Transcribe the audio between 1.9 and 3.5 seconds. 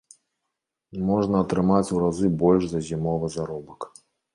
у разы больш за зімовы